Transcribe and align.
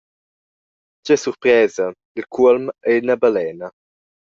Tgei 1.03 1.19
surpresa, 1.21 1.85
il 2.19 2.25
cuolm 2.33 2.65
ei 2.89 2.99
ina 3.01 3.15
balena. 3.21 3.67